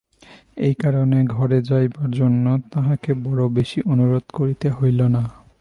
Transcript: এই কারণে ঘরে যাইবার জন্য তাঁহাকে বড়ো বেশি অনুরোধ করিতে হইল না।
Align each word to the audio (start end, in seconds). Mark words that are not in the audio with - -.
এই 0.57 0.73
কারণে 0.73 1.17
ঘরে 1.27 1.59
যাইবার 1.61 2.09
জন্য 2.11 2.45
তাঁহাকে 2.71 3.11
বড়ো 3.23 3.45
বেশি 3.49 3.79
অনুরোধ 3.85 4.25
করিতে 4.33 4.67
হইল 4.69 4.99
না। 5.15 5.23